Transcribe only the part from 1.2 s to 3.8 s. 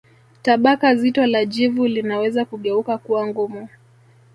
la jivu linaweza kugeuka kuwa ngumu